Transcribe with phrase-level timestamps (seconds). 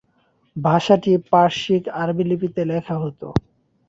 [0.55, 3.21] ভাষাটি পারসিক-আরবি লিপিতে লেখা হত।